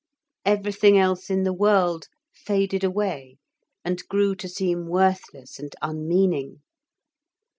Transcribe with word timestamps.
Everything 0.45 0.97
else 0.97 1.29
in 1.29 1.43
the 1.43 1.53
world 1.53 2.07
faded 2.33 2.83
away 2.83 3.37
and 3.85 4.01
grew 4.07 4.33
to 4.33 4.49
seem 4.49 4.87
worthless 4.87 5.59
and 5.59 5.75
unmeaning. 5.79 6.63